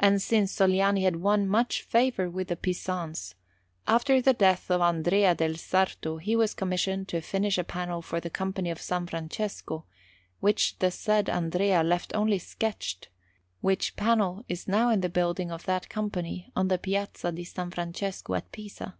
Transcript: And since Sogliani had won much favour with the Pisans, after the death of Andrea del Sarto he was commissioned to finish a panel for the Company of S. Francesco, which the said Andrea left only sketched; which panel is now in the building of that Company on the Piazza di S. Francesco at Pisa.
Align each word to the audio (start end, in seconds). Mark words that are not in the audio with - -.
And 0.00 0.22
since 0.22 0.54
Sogliani 0.56 1.02
had 1.02 1.16
won 1.16 1.46
much 1.46 1.82
favour 1.82 2.30
with 2.30 2.48
the 2.48 2.56
Pisans, 2.56 3.34
after 3.86 4.22
the 4.22 4.32
death 4.32 4.70
of 4.70 4.80
Andrea 4.80 5.34
del 5.34 5.56
Sarto 5.56 6.16
he 6.16 6.34
was 6.34 6.54
commissioned 6.54 7.08
to 7.08 7.20
finish 7.20 7.58
a 7.58 7.62
panel 7.64 8.00
for 8.00 8.20
the 8.20 8.30
Company 8.30 8.70
of 8.70 8.78
S. 8.78 8.88
Francesco, 8.88 9.84
which 10.40 10.78
the 10.78 10.90
said 10.90 11.28
Andrea 11.28 11.82
left 11.82 12.14
only 12.16 12.38
sketched; 12.38 13.10
which 13.60 13.96
panel 13.96 14.46
is 14.48 14.66
now 14.66 14.88
in 14.88 15.02
the 15.02 15.10
building 15.10 15.50
of 15.52 15.66
that 15.66 15.90
Company 15.90 16.50
on 16.56 16.68
the 16.68 16.78
Piazza 16.78 17.30
di 17.30 17.42
S. 17.42 17.52
Francesco 17.52 18.32
at 18.32 18.50
Pisa. 18.50 18.96